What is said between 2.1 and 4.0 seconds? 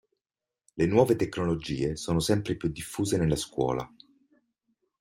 sempre più diffuse nella scuola.